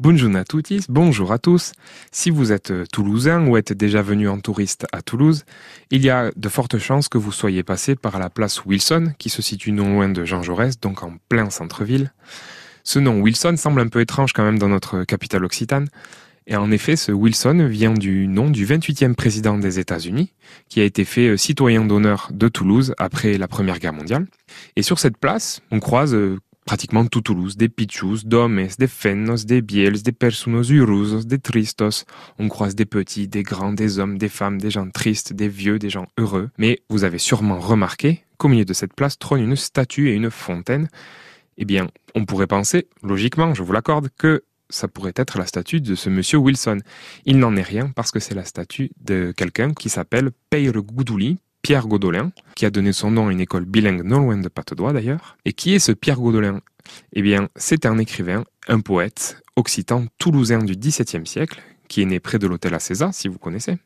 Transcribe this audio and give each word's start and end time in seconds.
Bonjour 0.00 0.34
à 0.34 0.42
tous, 0.42 0.86
bonjour 0.88 1.30
à 1.30 1.38
tous. 1.38 1.70
Si 2.10 2.28
vous 2.28 2.50
êtes 2.50 2.72
euh, 2.72 2.84
toulousain 2.92 3.46
ou 3.46 3.56
êtes 3.56 3.72
déjà 3.72 4.02
venu 4.02 4.28
en 4.28 4.40
touriste 4.40 4.88
à 4.90 5.02
Toulouse, 5.02 5.44
il 5.92 6.04
y 6.04 6.10
a 6.10 6.32
de 6.34 6.48
fortes 6.48 6.78
chances 6.78 7.08
que 7.08 7.16
vous 7.16 7.30
soyez 7.30 7.62
passé 7.62 7.94
par 7.94 8.18
la 8.18 8.28
place 8.28 8.64
Wilson, 8.64 9.12
qui 9.18 9.30
se 9.30 9.40
situe 9.40 9.70
non 9.70 9.94
loin 9.94 10.08
de 10.08 10.24
Jean 10.24 10.42
Jaurès, 10.42 10.80
donc 10.80 11.04
en 11.04 11.14
plein 11.28 11.48
centre-ville. 11.48 12.12
Ce 12.82 12.98
nom 12.98 13.20
Wilson 13.20 13.54
semble 13.56 13.80
un 13.80 13.86
peu 13.86 14.00
étrange 14.00 14.32
quand 14.32 14.42
même 14.42 14.58
dans 14.58 14.68
notre 14.68 15.04
capitale 15.04 15.44
occitane. 15.44 15.86
Et 16.48 16.56
en 16.56 16.72
effet, 16.72 16.96
ce 16.96 17.12
Wilson 17.12 17.68
vient 17.70 17.94
du 17.94 18.26
nom 18.26 18.50
du 18.50 18.66
28e 18.66 19.14
président 19.14 19.58
des 19.58 19.78
États-Unis, 19.78 20.32
qui 20.68 20.80
a 20.80 20.84
été 20.84 21.04
fait 21.04 21.28
euh, 21.28 21.36
citoyen 21.36 21.84
d'honneur 21.84 22.30
de 22.32 22.48
Toulouse 22.48 22.96
après 22.98 23.38
la 23.38 23.46
Première 23.46 23.78
Guerre 23.78 23.94
mondiale. 23.94 24.26
Et 24.74 24.82
sur 24.82 24.98
cette 24.98 25.18
place, 25.18 25.62
on 25.70 25.78
croise 25.78 26.14
euh, 26.14 26.40
pratiquement 26.64 27.06
tout 27.06 27.20
Toulouse, 27.20 27.56
des 27.56 27.68
pichus, 27.68 28.24
d'hommes, 28.24 28.66
des 28.78 28.86
fenos, 28.86 29.46
des 29.46 29.62
biels, 29.62 30.02
des 30.02 30.12
personnos 30.12 30.70
urusos, 30.70 31.26
des 31.26 31.38
tristos. 31.38 32.04
On 32.38 32.48
croise 32.48 32.74
des 32.74 32.84
petits, 32.84 33.28
des 33.28 33.42
grands, 33.42 33.72
des 33.72 33.98
hommes, 33.98 34.18
des 34.18 34.28
femmes, 34.28 34.60
des 34.60 34.70
gens 34.70 34.88
tristes, 34.90 35.32
des 35.32 35.48
vieux, 35.48 35.78
des 35.78 35.90
gens 35.90 36.06
heureux. 36.18 36.50
Mais 36.58 36.80
vous 36.88 37.04
avez 37.04 37.18
sûrement 37.18 37.58
remarqué 37.58 38.24
qu'au 38.38 38.48
milieu 38.48 38.64
de 38.64 38.72
cette 38.72 38.94
place 38.94 39.18
trône 39.18 39.40
une 39.40 39.56
statue 39.56 40.08
et 40.08 40.14
une 40.14 40.30
fontaine. 40.30 40.88
Eh 41.56 41.64
bien, 41.64 41.88
on 42.14 42.24
pourrait 42.24 42.46
penser, 42.46 42.88
logiquement, 43.02 43.54
je 43.54 43.62
vous 43.62 43.72
l'accorde, 43.72 44.08
que 44.18 44.44
ça 44.70 44.88
pourrait 44.88 45.12
être 45.16 45.38
la 45.38 45.46
statue 45.46 45.80
de 45.80 45.94
ce 45.94 46.08
monsieur 46.08 46.38
Wilson. 46.38 46.78
Il 47.26 47.38
n'en 47.38 47.54
est 47.56 47.62
rien 47.62 47.90
parce 47.94 48.10
que 48.10 48.18
c'est 48.18 48.34
la 48.34 48.44
statue 48.44 48.90
de 49.00 49.32
quelqu'un 49.36 49.72
qui 49.72 49.88
s'appelle 49.88 50.30
Peire 50.50 50.72
Goudouli, 50.72 51.38
Pierre 51.64 51.88
Godolin, 51.88 52.30
qui 52.56 52.66
a 52.66 52.70
donné 52.70 52.92
son 52.92 53.10
nom 53.10 53.28
à 53.28 53.32
une 53.32 53.40
école 53.40 53.64
bilingue 53.64 54.02
non 54.04 54.18
loin 54.18 54.36
de 54.36 54.48
Patte-d'Oie 54.48 54.92
d'ailleurs. 54.92 55.38
Et 55.46 55.54
qui 55.54 55.74
est 55.74 55.78
ce 55.78 55.92
Pierre 55.92 56.20
Godolin 56.20 56.60
Eh 57.14 57.22
bien, 57.22 57.48
c'est 57.56 57.86
un 57.86 57.96
écrivain, 57.96 58.44
un 58.68 58.80
poète 58.80 59.42
occitan 59.56 60.04
toulousain 60.18 60.58
du 60.58 60.76
XVIIe 60.76 61.26
siècle, 61.26 61.62
qui 61.88 62.02
est 62.02 62.04
né 62.04 62.20
près 62.20 62.38
de 62.38 62.46
l'hôtel 62.46 62.74
Acésa, 62.74 63.12
si 63.12 63.28
vous 63.28 63.38
connaissez. 63.38 63.78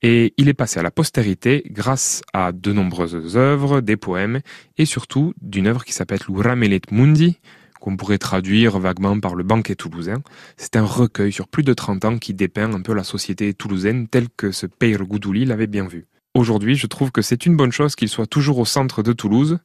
Et 0.00 0.32
il 0.38 0.48
est 0.48 0.54
passé 0.54 0.80
à 0.80 0.82
la 0.82 0.90
postérité 0.90 1.62
grâce 1.66 2.22
à 2.32 2.52
de 2.52 2.72
nombreuses 2.72 3.36
œuvres, 3.36 3.82
des 3.82 3.98
poèmes, 3.98 4.40
et 4.78 4.86
surtout 4.86 5.34
d'une 5.42 5.66
œuvre 5.66 5.84
qui 5.84 5.92
s'appelle 5.92 6.20
L'Uramelet 6.26 6.80
Mundi, 6.90 7.38
qu'on 7.80 7.98
pourrait 7.98 8.16
traduire 8.16 8.78
vaguement 8.78 9.20
par 9.20 9.34
le 9.34 9.44
banquet 9.44 9.74
toulousain. 9.74 10.22
C'est 10.56 10.76
un 10.76 10.86
recueil 10.86 11.32
sur 11.32 11.48
plus 11.48 11.64
de 11.64 11.74
30 11.74 12.04
ans 12.06 12.16
qui 12.16 12.32
dépeint 12.32 12.72
un 12.72 12.80
peu 12.80 12.94
la 12.94 13.04
société 13.04 13.52
toulousaine 13.52 14.08
telle 14.08 14.30
que 14.34 14.52
ce 14.52 14.64
Peire 14.64 15.04
Goudouli 15.04 15.44
l'avait 15.44 15.66
bien 15.66 15.86
vu. 15.86 16.06
Aujourd'hui, 16.36 16.74
je 16.74 16.88
trouve 16.88 17.12
que 17.12 17.22
c'est 17.22 17.46
une 17.46 17.56
bonne 17.56 17.70
chose 17.70 17.94
qu'il 17.94 18.08
soit 18.08 18.26
toujours 18.26 18.58
au 18.58 18.64
centre 18.64 19.04
de 19.04 19.12
Toulouse, 19.12 19.60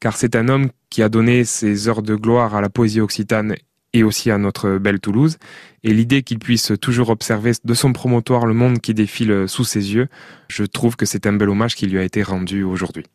car 0.00 0.16
c'est 0.18 0.36
un 0.36 0.48
homme 0.48 0.68
qui 0.90 1.02
a 1.02 1.08
donné 1.08 1.44
ses 1.44 1.88
heures 1.88 2.02
de 2.02 2.14
gloire 2.14 2.54
à 2.54 2.60
la 2.60 2.68
poésie 2.68 3.00
occitane 3.00 3.54
et 3.94 4.04
aussi 4.04 4.30
à 4.30 4.36
notre 4.36 4.76
belle 4.76 5.00
Toulouse. 5.00 5.38
Et 5.82 5.94
l'idée 5.94 6.22
qu'il 6.22 6.38
puisse 6.38 6.72
toujours 6.78 7.08
observer 7.08 7.52
de 7.64 7.74
son 7.74 7.94
promotoire 7.94 8.44
le 8.44 8.52
monde 8.52 8.80
qui 8.80 8.92
défile 8.92 9.48
sous 9.48 9.64
ses 9.64 9.94
yeux, 9.94 10.08
je 10.48 10.64
trouve 10.64 10.94
que 10.94 11.06
c'est 11.06 11.26
un 11.26 11.32
bel 11.32 11.48
hommage 11.48 11.74
qui 11.74 11.86
lui 11.86 11.98
a 11.98 12.04
été 12.04 12.22
rendu 12.22 12.64
aujourd'hui. 12.64 13.06